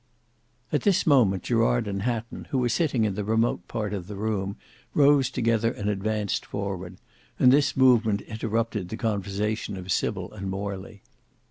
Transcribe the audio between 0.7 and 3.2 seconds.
At this moment Gerard and Hatton who were sitting in